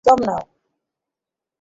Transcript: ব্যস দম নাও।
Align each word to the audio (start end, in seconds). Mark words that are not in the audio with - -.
ব্যস 0.05 0.07
দম 0.07 0.19
নাও। 0.27 0.41